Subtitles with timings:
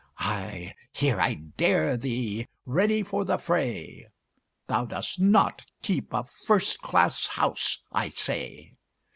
[0.17, 0.73] Ay!
[0.93, 4.07] here I dare thee, ready for the fray:
[4.65, 8.73] Thou dost not "keep a first class house," I say!